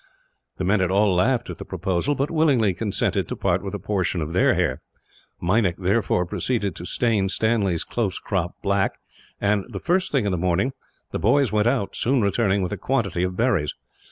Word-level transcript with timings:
The 0.57 0.63
men 0.63 0.79
had 0.79 0.89
all 0.89 1.13
laughed 1.13 1.51
at 1.51 1.59
the 1.59 1.63
proposal, 1.63 2.15
but 2.15 2.31
willingly 2.31 2.73
consented 2.73 3.27
to 3.27 3.35
part 3.35 3.61
with 3.61 3.75
a 3.75 3.79
portion 3.79 4.19
of 4.19 4.33
their 4.33 4.55
hair. 4.55 4.81
Meinik 5.39 5.77
therefore 5.77 6.25
proceeded 6.25 6.75
to 6.77 6.85
stain 6.87 7.29
Stanley's 7.29 7.83
close 7.83 8.17
crop 8.17 8.55
black 8.63 8.97
and, 9.39 9.63
the 9.69 9.77
first 9.79 10.11
thing 10.11 10.25
in 10.25 10.31
the 10.31 10.39
morning, 10.39 10.71
the 11.11 11.19
boys 11.19 11.51
went 11.51 11.67
out, 11.67 11.95
soon 11.95 12.19
returning 12.19 12.63
with 12.63 12.71
a 12.71 12.77
quantity 12.77 13.21
of 13.21 13.37
berries. 13.37 13.75